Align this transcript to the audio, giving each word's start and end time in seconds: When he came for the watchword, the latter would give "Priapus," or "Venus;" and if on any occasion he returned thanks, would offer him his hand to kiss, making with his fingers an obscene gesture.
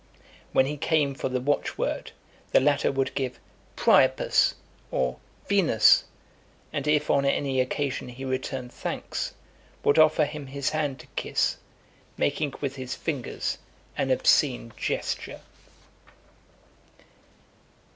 When 0.51 0.65
he 0.65 0.77
came 0.77 1.13
for 1.13 1.29
the 1.29 1.39
watchword, 1.39 2.11
the 2.53 2.59
latter 2.59 2.91
would 2.91 3.13
give 3.13 3.39
"Priapus," 3.75 4.55
or 4.89 5.19
"Venus;" 5.47 6.05
and 6.73 6.87
if 6.87 7.11
on 7.11 7.23
any 7.23 7.61
occasion 7.61 8.09
he 8.09 8.25
returned 8.25 8.71
thanks, 8.73 9.35
would 9.83 9.99
offer 9.99 10.25
him 10.25 10.47
his 10.47 10.71
hand 10.71 10.99
to 11.01 11.07
kiss, 11.15 11.57
making 12.17 12.55
with 12.61 12.77
his 12.77 12.95
fingers 12.95 13.59
an 13.95 14.09
obscene 14.09 14.71
gesture. 14.75 15.41